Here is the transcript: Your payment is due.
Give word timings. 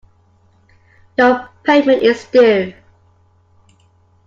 Your 1.15 1.47
payment 1.63 2.01
is 2.01 2.25
due. 2.25 2.73